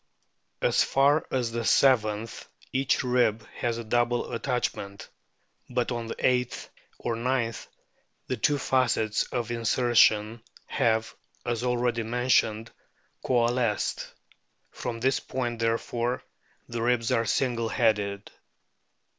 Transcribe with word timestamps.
As 0.63 0.83
far 0.83 1.27
as 1.29 1.51
the 1.51 1.63
seventh 1.63 2.49
each 2.73 3.03
rib 3.03 3.45
has 3.53 3.77
a 3.77 3.83
double 3.83 4.33
attachment, 4.33 5.07
but 5.69 5.91
on 5.91 6.07
the 6.07 6.15
eighth; 6.17 6.71
or 6.97 7.15
ninth 7.15 7.67
the 8.25 8.35
two 8.35 8.57
facets 8.57 9.25
of 9.25 9.51
insertion 9.51 10.41
have, 10.65 11.13
as 11.45 11.61
already 11.63 12.01
mentioned, 12.01 12.71
coalesced; 13.23 14.11
from 14.71 14.99
this 14.99 15.19
point, 15.19 15.59
therefore, 15.59 16.23
the 16.67 16.81
ribs 16.81 17.11
are 17.11 17.25
single 17.27 17.69
headed. 17.69 18.31